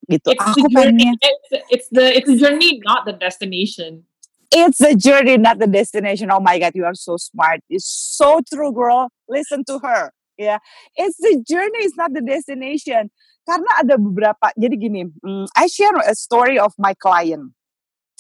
[0.06, 0.38] gitu.
[0.38, 1.18] It's aku pengen.
[1.18, 4.06] It's, it's the it's the journey, not the destination.
[4.54, 6.30] It's the journey, not the destination.
[6.30, 7.66] Oh my God, you are so smart.
[7.68, 9.10] It's so true, girl.
[9.26, 10.60] Listen to her ya.
[10.96, 13.12] It's the journey, it's not the destination.
[13.46, 17.54] Karena ada beberapa, jadi gini, um, I share a story of my client.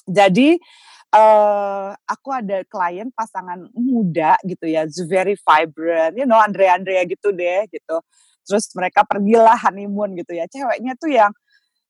[0.06, 0.62] Jadi
[1.10, 7.34] uh, aku ada klien pasangan muda gitu ya, very vibrant, you know Andrea Andrea gitu
[7.34, 7.98] deh gitu.
[8.46, 10.46] Terus mereka pergilah honeymoon gitu ya.
[10.46, 11.34] Ceweknya tuh yang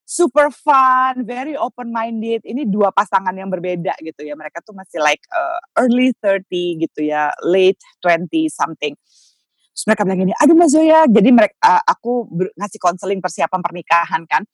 [0.08, 2.46] super fun, very open minded.
[2.46, 4.38] Ini dua pasangan yang berbeda gitu ya.
[4.38, 8.96] Mereka tuh masih like uh, early 30 gitu ya, late 20 something.
[9.76, 14.24] Terus mereka bilang gini, aduh Mbak Zoya, jadi mereka uh, aku ngasih konseling persiapan pernikahan
[14.24, 14.48] kan.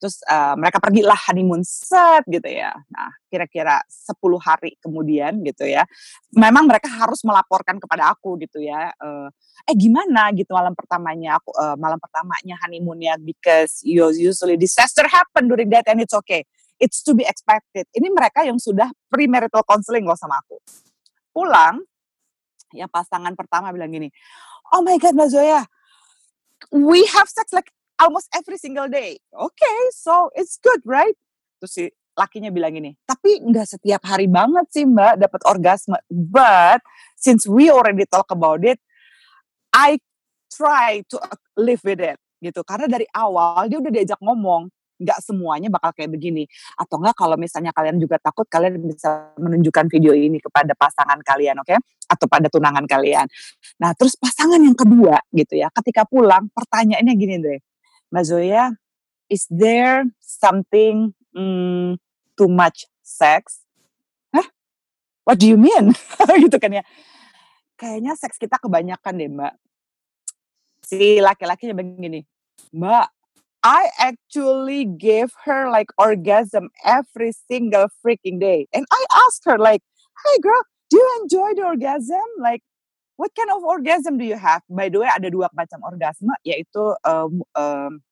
[0.00, 2.72] Terus uh, mereka pergilah honeymoon set gitu ya.
[2.88, 5.84] Nah, kira-kira 10 hari kemudian gitu ya.
[6.32, 8.96] Memang mereka harus melaporkan kepada aku gitu ya.
[8.96, 9.28] Uh,
[9.68, 15.68] eh gimana gitu malam pertamanya aku uh, malam pertamanya honeymoonnya because usually disaster happen during
[15.68, 16.48] that and it's okay.
[16.82, 17.86] It's to be expected.
[17.92, 20.58] Ini mereka yang sudah premarital counseling loh sama aku.
[21.30, 21.78] Pulang,
[22.74, 24.10] yang pasangan pertama bilang gini,
[24.72, 25.68] oh my god Mbak Zoya,
[26.72, 29.20] we have sex like almost every single day.
[29.30, 31.14] Okay, so it's good, right?
[31.60, 35.96] Terus si lakinya bilang gini, tapi nggak setiap hari banget sih mbak dapat orgasme.
[36.08, 36.84] But
[37.16, 38.80] since we already talk about it,
[39.72, 40.00] I
[40.52, 41.16] try to
[41.56, 42.60] live with it gitu.
[42.66, 44.68] Karena dari awal dia udah diajak ngomong,
[45.02, 46.46] nggak semuanya bakal kayak begini.
[46.78, 51.58] Atau enggak kalau misalnya kalian juga takut, kalian bisa menunjukkan video ini kepada pasangan kalian,
[51.58, 51.74] oke?
[51.74, 51.78] Okay?
[52.06, 53.26] Atau pada tunangan kalian.
[53.82, 57.58] Nah, terus pasangan yang kedua gitu ya, ketika pulang pertanyaannya gini deh,
[58.14, 58.64] Mbak Zoya,
[59.32, 61.96] is there something mm,
[62.36, 63.64] too much sex?
[64.30, 64.46] Hah?
[65.24, 65.96] What do you mean?
[66.44, 66.84] gitu kan ya.
[67.80, 69.54] Kayaknya seks kita kebanyakan deh Mbak.
[70.82, 72.20] Si laki-lakinya begini,
[72.76, 73.06] Mbak,
[73.62, 78.66] I actually gave her like orgasm every single freaking day.
[78.74, 79.82] And I asked her like,
[80.26, 82.26] hey girl, do you enjoy the orgasm?
[82.42, 82.62] Like,
[83.16, 84.62] what kind of orgasm do you have?
[84.66, 88.02] By the way, ada dua macam orgasme, yaitu um, um,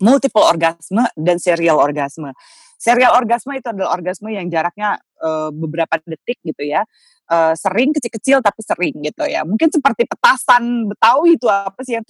[0.00, 2.32] multiple orgasme dan serial orgasme.
[2.80, 6.86] Serial orgasme itu adalah orgasme yang jaraknya uh, beberapa detik gitu ya.
[7.28, 9.44] Uh, sering kecil-kecil tapi sering gitu ya.
[9.44, 12.06] Mungkin seperti petasan Betawi itu apa sih yang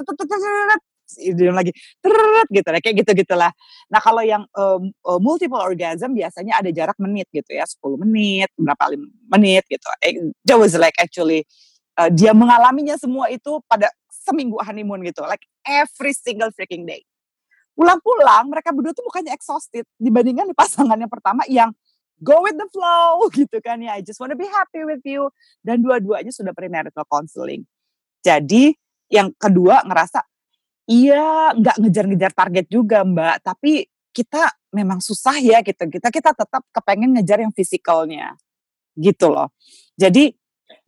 [1.17, 1.73] idiom lagi
[2.05, 3.49] teret gitu kayak gitu gitulah.
[3.89, 4.93] Nah kalau yang um,
[5.23, 8.85] multiple orgasm biasanya ada jarak menit gitu ya, 10 menit, berapa
[9.33, 9.89] menit gitu.
[10.45, 11.49] That was like actually
[11.97, 17.01] uh, dia mengalaminya semua itu pada seminggu honeymoon gitu, like every single freaking day.
[17.73, 21.71] Pulang-pulang mereka berdua tuh bukannya exhausted dibandingkan di pasangan yang pertama yang
[22.19, 23.97] go with the flow gitu kan ya.
[23.97, 25.31] I just wanna be happy with you
[25.63, 27.65] dan dua-duanya sudah premarital counseling.
[28.23, 28.75] Jadi
[29.09, 30.21] yang kedua ngerasa
[30.89, 35.85] Iya, nggak ngejar-ngejar target juga Mbak, tapi kita memang susah ya gitu.
[35.85, 38.33] Kita kita tetap kepengen ngejar yang fisikalnya,
[38.97, 39.53] gitu loh.
[40.01, 40.33] Jadi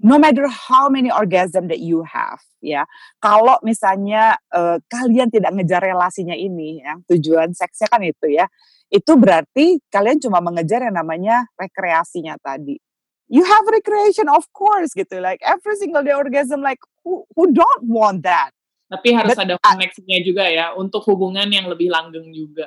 [0.01, 2.89] no matter how many orgasm that you have, ya,
[3.21, 8.49] kalau misalnya uh, kalian tidak ngejar relasinya ini, ya, tujuan seksnya kan itu ya,
[8.89, 12.81] itu berarti kalian cuma mengejar yang namanya rekreasinya tadi.
[13.29, 17.85] You have recreation of course gitu, like every single day orgasm, like who, who don't
[17.85, 18.57] want that?
[18.91, 22.67] Tapi harus But, ada koneksinya juga ya untuk hubungan yang lebih langgeng juga.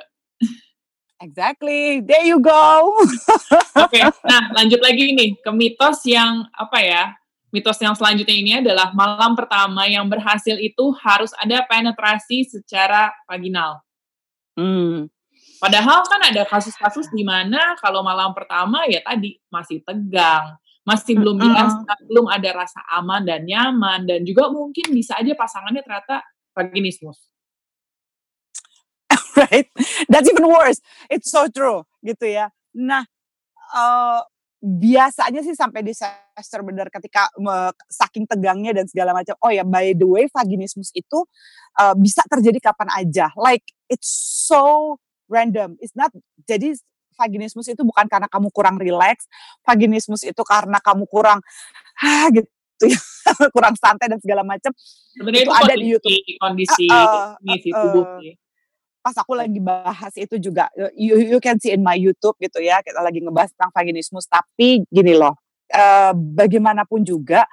[1.20, 2.96] Exactly, there you go.
[3.84, 4.02] Oke, okay.
[4.24, 7.04] nah lanjut lagi nih ke mitos yang apa ya?
[7.54, 13.78] Mitos yang selanjutnya ini adalah malam pertama yang berhasil itu harus ada penetrasi secara vaginal.
[14.58, 15.06] Hmm.
[15.62, 21.40] Padahal kan ada kasus-kasus di mana kalau malam pertama ya tadi masih tegang, masih belum
[21.40, 22.06] biasa, uh-uh.
[22.08, 26.20] belum ada rasa aman dan nyaman dan juga mungkin bisa aja pasangannya ternyata
[26.52, 27.18] vaginismus.
[29.40, 29.68] right?
[30.06, 30.84] That's even worse.
[31.08, 32.52] It's so true gitu ya.
[32.76, 33.08] Nah,
[33.72, 34.20] uh,
[34.64, 39.36] biasanya sih sampai di semester benar ketika uh, saking tegangnya dan segala macam.
[39.44, 41.24] Oh ya, by the way, vaginismus itu
[41.80, 43.28] uh, bisa terjadi kapan aja.
[43.36, 44.08] Like it's
[44.48, 44.96] so
[45.28, 45.76] random.
[45.80, 46.12] It's not
[46.48, 46.76] jadi
[47.14, 49.26] vaginismus itu bukan karena kamu kurang rileks,
[49.62, 51.40] vaginismus itu karena kamu kurang
[52.02, 53.00] ah gitu ya,
[53.54, 54.70] kurang santai dan segala macam.
[55.14, 56.18] Itu, itu ada di YouTube.
[56.38, 58.04] Kondisi uh, uh, uh, tubuh.
[59.04, 62.80] Pas aku lagi bahas itu juga, you, you can see in my YouTube gitu ya,
[62.80, 64.24] kita lagi ngebahas tentang vaginismus.
[64.24, 65.36] Tapi gini loh,
[65.76, 67.44] uh, bagaimanapun juga,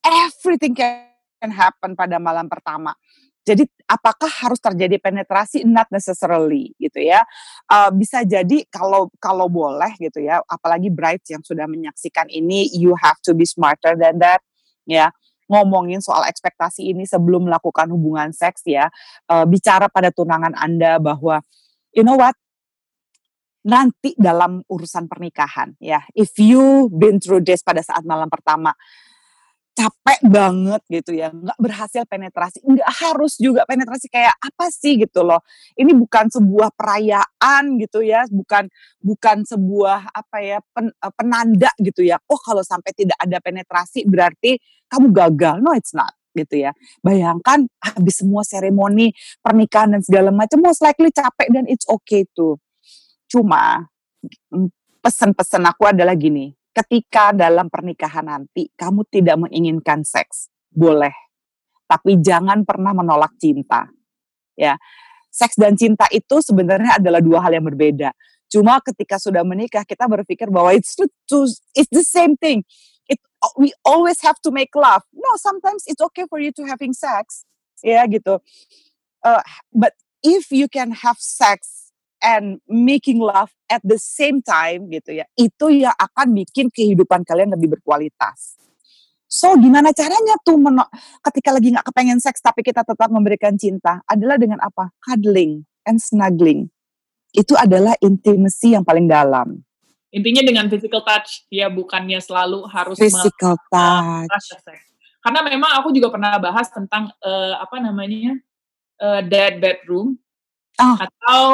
[0.00, 2.96] everything can happen pada malam pertama.
[3.42, 5.66] Jadi apakah harus terjadi penetrasi?
[5.66, 7.26] Not necessarily gitu ya.
[7.66, 12.94] Uh, bisa jadi kalau kalau boleh gitu ya, apalagi brides yang sudah menyaksikan ini, you
[12.94, 14.38] have to be smarter than that
[14.86, 15.10] ya.
[15.50, 18.86] Ngomongin soal ekspektasi ini sebelum melakukan hubungan seks ya,
[19.26, 21.42] uh, bicara pada tunangan Anda bahwa
[21.90, 22.38] you know what,
[23.66, 28.70] nanti dalam urusan pernikahan ya, if you been through this pada saat malam pertama,
[29.72, 35.24] capek banget gitu ya, nggak berhasil penetrasi, nggak harus juga penetrasi kayak apa sih gitu
[35.24, 35.40] loh.
[35.74, 38.68] Ini bukan sebuah perayaan gitu ya, bukan
[39.00, 42.20] bukan sebuah apa ya pen, penanda gitu ya.
[42.28, 44.60] Oh kalau sampai tidak ada penetrasi berarti
[44.92, 45.56] kamu gagal.
[45.64, 46.12] No, it's not.
[46.32, 46.72] gitu ya.
[47.04, 49.12] Bayangkan habis semua seremoni
[49.44, 52.56] pernikahan dan segala macam most likely capek dan it's okay tuh.
[53.28, 53.84] Cuma
[54.52, 54.68] mm,
[55.04, 61.12] pesan-pesan aku adalah gini, ketika dalam pernikahan nanti kamu tidak menginginkan seks, boleh.
[61.84, 63.84] Tapi jangan pernah menolak cinta.
[64.56, 64.80] Ya.
[65.32, 68.12] Seks dan cinta itu sebenarnya adalah dua hal yang berbeda.
[68.52, 70.92] Cuma ketika sudah menikah kita berpikir bahwa it's
[71.72, 72.64] it's the same thing.
[73.08, 73.16] It
[73.56, 75.04] we always have to make love.
[75.12, 77.48] No, sometimes it's okay for you to having sex.
[77.80, 78.44] Ya gitu.
[79.24, 79.40] Uh,
[79.72, 81.81] but if you can have sex
[82.22, 87.52] and making love at the same time gitu ya, itu yang akan bikin kehidupan kalian
[87.52, 88.56] lebih berkualitas.
[89.26, 90.92] So gimana caranya tuh menok
[91.24, 94.92] ketika lagi nggak kepengen seks tapi kita tetap memberikan cinta adalah dengan apa?
[95.00, 96.68] Cuddling and snuggling
[97.32, 99.64] itu adalah intimacy yang paling dalam.
[100.12, 104.52] Intinya dengan physical touch, ya bukannya selalu harus physical touch.
[105.24, 108.36] Karena memang aku juga pernah bahas tentang uh, apa namanya
[109.00, 110.20] uh, dead bedroom
[110.80, 110.96] oh.
[110.96, 111.44] atau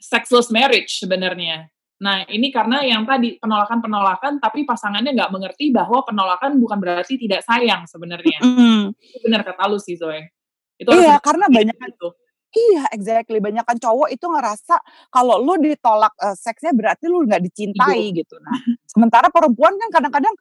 [0.00, 1.68] sexless marriage sebenarnya.
[2.02, 7.46] Nah ini karena yang tadi penolakan-penolakan, tapi pasangannya nggak mengerti bahwa penolakan bukan berarti tidak
[7.46, 8.42] sayang sebenarnya.
[8.42, 8.92] Mm.
[9.22, 10.34] benar kata lu sih Zoe.
[10.74, 12.08] Itu iya, karena banyak itu
[12.54, 13.42] Iya, exactly.
[13.42, 14.78] Banyak kan cowok itu ngerasa
[15.10, 18.18] kalau lu ditolak uh, seksnya berarti lu nggak dicintai Ibu.
[18.22, 18.38] gitu.
[18.38, 18.54] Nah,
[18.86, 20.34] sementara perempuan kan kadang-kadang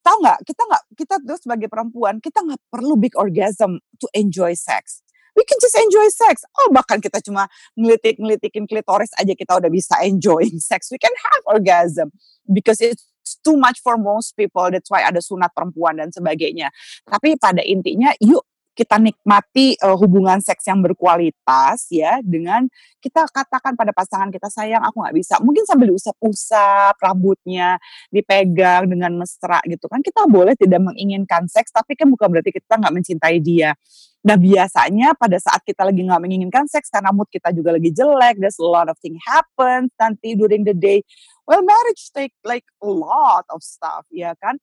[0.00, 4.56] tahu nggak kita nggak kita tuh sebagai perempuan kita nggak perlu big orgasm to enjoy
[4.56, 5.04] sex.
[5.38, 6.42] We can just enjoy sex.
[6.58, 7.46] Oh bahkan kita cuma
[7.78, 10.90] ngelitik ngelitikin klitoris aja kita udah bisa enjoying sex.
[10.90, 12.10] We can have orgasm
[12.50, 13.06] because it's
[13.46, 14.66] too much for most people.
[14.66, 16.74] That's why ada sunat perempuan dan sebagainya.
[17.06, 18.42] Tapi pada intinya, yuk
[18.78, 22.70] kita nikmati uh, hubungan seks yang berkualitas ya dengan
[23.02, 25.34] kita katakan pada pasangan kita sayang aku nggak bisa.
[25.42, 27.82] Mungkin sambil diusap-usap rambutnya
[28.14, 32.78] dipegang dengan mesra gitu kan kita boleh tidak menginginkan seks tapi kan bukan berarti kita
[32.78, 33.74] nggak mencintai dia.
[34.22, 38.38] Nah biasanya pada saat kita lagi nggak menginginkan seks karena mood kita juga lagi jelek
[38.38, 41.02] there's a lot of thing happen nanti during the day
[41.46, 44.58] well marriage take like a lot of stuff ya kan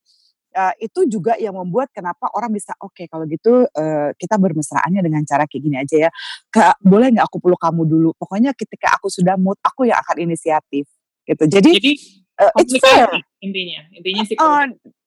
[0.55, 5.03] uh, itu juga yang membuat kenapa orang bisa oke okay, kalau gitu uh, kita bermesraannya
[5.03, 6.09] dengan cara kayak gini aja ya.
[6.47, 8.09] Ke, boleh nggak aku peluk kamu dulu?
[8.15, 10.87] Pokoknya ketika aku sudah mood, aku yang akan inisiatif
[11.27, 11.43] gitu.
[11.45, 11.91] Jadi, Jadi
[12.39, 13.11] uh, it's fair
[13.43, 13.81] intinya.
[13.91, 14.65] Intinya sih uh,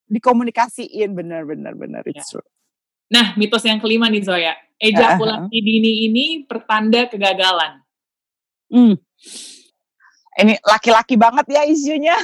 [0.08, 2.20] dikomunikasiin benar-benar benar ya.
[2.20, 2.44] it's true.
[3.08, 4.52] Nah, mitos yang kelima nih Zoya.
[4.78, 5.64] Ejakulasi uh -huh.
[5.64, 7.82] dini ini pertanda kegagalan.
[8.68, 8.94] Hmm.
[10.38, 12.14] Ini laki-laki banget ya isunya.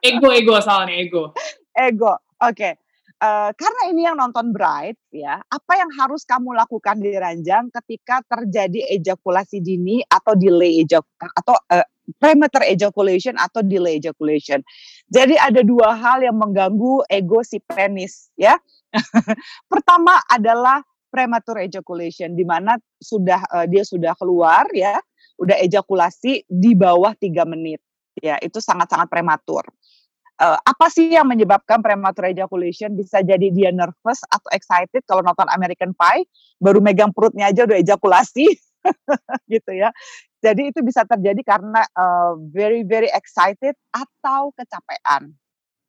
[0.00, 1.34] ego, ego soalnya ego.
[1.74, 2.14] Ego.
[2.44, 2.56] Oke.
[2.60, 2.74] Okay.
[3.22, 7.70] Uh, eh, karena ini yang nonton Bright ya, apa yang harus kamu lakukan di ranjang
[7.72, 11.86] ketika terjadi ejakulasi dini atau delay ejakulasi atau uh,
[12.20, 14.60] premature ejaculation atau delay ejaculation.
[15.08, 18.60] Jadi ada dua hal yang mengganggu ego si penis ya.
[19.72, 25.00] Pertama adalah premature ejaculation di mana sudah uh, dia sudah keluar ya,
[25.40, 27.80] udah ejakulasi di bawah tiga menit.
[28.20, 29.66] Ya, itu sangat-sangat prematur
[30.40, 32.94] uh, apa sih yang menyebabkan premature ejaculation?
[32.94, 36.26] Bisa jadi dia nervous atau excited kalau nonton American Pie,
[36.58, 38.46] baru megang perutnya aja udah ejakulasi,
[39.52, 39.94] gitu ya.
[40.44, 45.32] Jadi itu bisa terjadi karena uh, very very excited atau kecapean,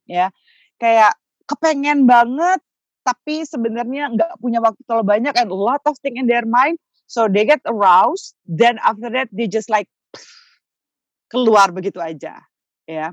[0.08, 0.30] ya.
[0.78, 1.16] Kayak
[1.48, 2.60] kepengen banget,
[3.06, 6.80] tapi sebenarnya nggak punya waktu terlalu banyak and a lot of thing in their mind,
[7.08, 9.88] so they get aroused, then after that they just like
[11.30, 12.40] keluar begitu aja,
[12.88, 13.12] ya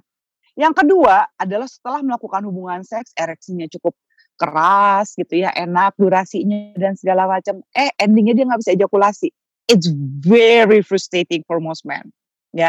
[0.53, 3.97] yang kedua adalah setelah melakukan hubungan seks, ereksinya cukup
[4.37, 7.65] keras gitu ya, enak durasinya dan segala macam.
[7.73, 9.29] Eh endingnya dia nggak bisa ejakulasi.
[9.71, 9.88] It's
[10.27, 12.12] very frustrating for most men.
[12.53, 12.69] Ya,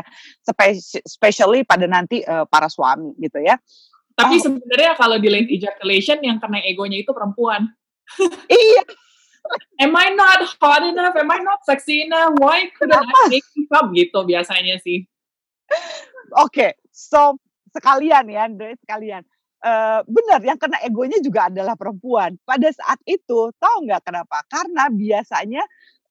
[1.04, 3.60] especially pada nanti uh, para suami gitu ya.
[4.16, 4.44] Tapi oh.
[4.48, 7.68] sebenarnya kalau di late ejaculation yang kena egonya itu perempuan.
[8.48, 8.84] iya.
[9.84, 11.20] Am I not hot enough?
[11.20, 12.40] Am I not sexy enough?
[12.40, 13.44] Why couldn't I make
[13.76, 15.04] up gitu biasanya sih?
[16.40, 17.36] Oke, okay, so
[17.74, 19.24] sekalian ya Andre sekalian.
[19.64, 22.36] Uh, benar yang kena egonya juga adalah perempuan.
[22.44, 24.44] Pada saat itu tahu nggak kenapa?
[24.52, 25.64] Karena biasanya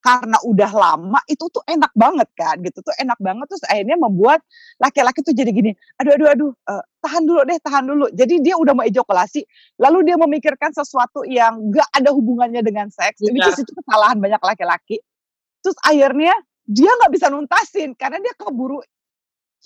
[0.03, 2.81] karena udah lama itu tuh enak banget kan gitu.
[2.83, 4.43] Tuh enak banget terus akhirnya membuat
[4.81, 5.71] laki-laki tuh jadi gini
[6.01, 8.05] aduh aduh aduh uh, tahan dulu deh tahan dulu.
[8.11, 9.45] Jadi dia udah mau ejakulasi
[9.79, 13.53] lalu dia memikirkan sesuatu yang gak ada hubungannya dengan seks jadi iya.
[13.53, 14.97] itu kesalahan banyak laki-laki.
[15.63, 16.35] Terus akhirnya
[16.67, 18.79] dia nggak bisa nuntasin karena dia keburu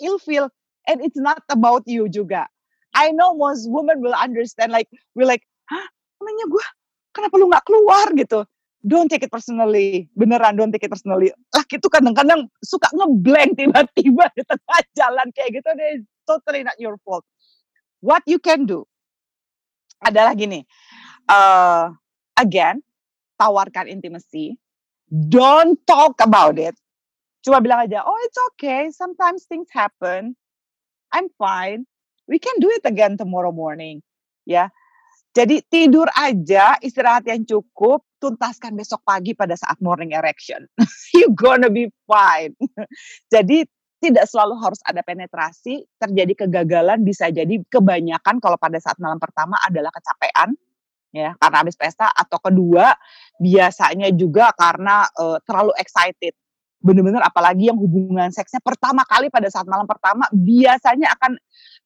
[0.01, 0.49] ilfil
[0.87, 2.47] and it's not about you juga.
[2.95, 6.65] I know most women will understand like we're like, hah, namanya gue,
[7.13, 8.47] kenapa lu nggak keluar gitu?
[8.87, 11.29] Don't take it personally, beneran don't take it personally.
[11.51, 16.95] Laki itu kadang-kadang suka ngeblank tiba-tiba di tengah jalan kayak gitu, deh, totally not your
[17.03, 17.27] fault.
[17.99, 18.87] What you can do
[19.99, 20.63] adalah gini,
[21.27, 21.91] uh,
[22.37, 22.85] again,
[23.35, 24.55] tawarkan intimacy,
[25.09, 26.77] don't talk about it.
[27.43, 30.37] Cuma bilang aja, oh it's okay, sometimes things happen.
[31.13, 31.87] I'm fine.
[32.27, 34.03] We can do it again tomorrow morning.
[34.43, 34.71] Ya.
[35.37, 40.65] Jadi tidur aja, istirahat yang cukup, tuntaskan besok pagi pada saat morning erection.
[41.13, 42.57] you gonna be fine.
[43.33, 43.61] Jadi
[44.01, 49.57] tidak selalu harus ada penetrasi, terjadi kegagalan bisa jadi kebanyakan kalau pada saat malam pertama
[49.65, 50.53] adalah kecapean
[51.15, 52.93] ya karena habis pesta atau kedua
[53.41, 56.37] biasanya juga karena uh, terlalu excited
[56.77, 61.31] benar-benar apalagi yang hubungan seksnya pertama kali pada saat malam pertama biasanya akan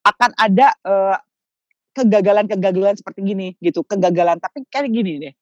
[0.03, 1.17] akan ada uh,
[1.95, 3.83] kegagalan-kegagalan seperti gini gitu.
[3.83, 5.33] Kegagalan tapi kayak gini deh.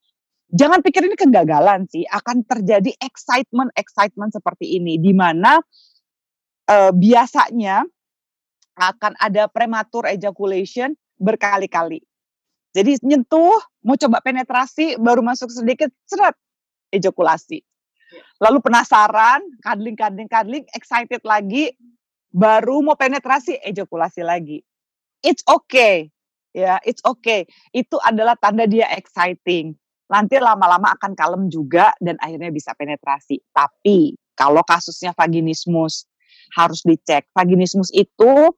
[0.50, 5.62] Jangan pikir ini kegagalan sih akan terjadi excitement excitement seperti ini di mana
[6.70, 7.86] uh, biasanya
[8.80, 12.02] akan ada prematur ejaculation berkali-kali.
[12.74, 16.38] Jadi nyentuh mau coba penetrasi baru masuk sedikit seret
[16.94, 17.62] ejakulasi
[18.40, 21.74] lalu penasaran, cuddling, cuddling, cuddling, excited lagi,
[22.32, 24.62] baru mau penetrasi, ejakulasi lagi.
[25.20, 26.08] It's okay,
[26.56, 27.46] ya, it's okay.
[27.76, 29.76] Itu adalah tanda dia exciting.
[30.10, 33.44] Nanti lama-lama akan kalem juga dan akhirnya bisa penetrasi.
[33.54, 36.10] Tapi kalau kasusnya vaginismus
[36.58, 37.30] harus dicek.
[37.36, 38.56] Vaginismus itu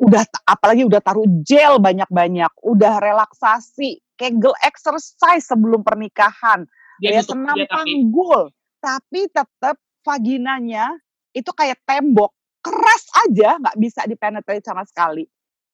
[0.00, 6.64] udah apalagi udah taruh gel banyak-banyak, udah relaksasi, kegel exercise sebelum pernikahan,
[7.02, 8.50] dia ya senam panggul
[8.82, 10.90] tapi tetap vaginanya
[11.30, 15.22] itu kayak tembok keras aja nggak bisa dipenetrate sama sekali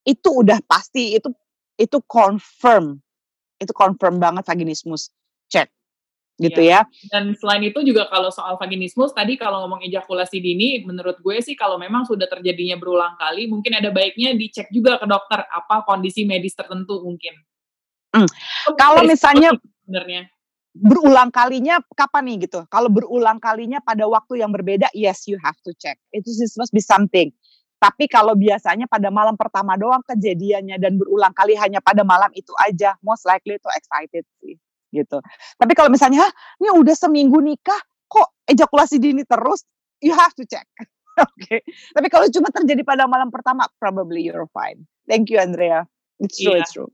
[0.05, 1.33] itu udah pasti itu
[1.81, 3.01] itu confirm
[3.59, 5.09] itu confirm banget vaginismus
[5.49, 5.73] cek
[6.39, 6.87] gitu ya.
[6.87, 7.11] ya.
[7.11, 11.59] Dan selain itu juga kalau soal vaginismus tadi kalau ngomong ejakulasi dini menurut gue sih
[11.59, 16.23] kalau memang sudah terjadinya berulang kali mungkin ada baiknya dicek juga ke dokter apa kondisi
[16.23, 17.35] medis tertentu mungkin.
[18.15, 18.31] Hmm.
[18.79, 19.53] Kalau misalnya
[19.83, 20.31] sebenarnya
[20.79, 22.63] berulang kalinya kapan nih gitu?
[22.71, 25.99] Kalau berulang kalinya pada waktu yang berbeda, yes you have to check.
[26.15, 27.35] Itu must be something.
[27.79, 32.51] Tapi kalau biasanya pada malam pertama doang kejadiannya dan berulang kali hanya pada malam itu
[32.59, 34.59] aja, most likely itu excited sih
[34.91, 35.21] gitu.
[35.61, 36.27] Tapi kalau misalnya,
[36.59, 39.63] ini udah seminggu nikah, kok ejakulasi dini terus,
[40.01, 40.67] you have to check.
[41.19, 41.29] Oke.
[41.39, 41.61] okay.
[41.95, 44.87] Tapi kalau cuma terjadi pada malam pertama, probably you're fine.
[45.07, 45.87] Thank you Andrea.
[46.19, 46.63] It's true, yeah.
[46.63, 46.91] it's true.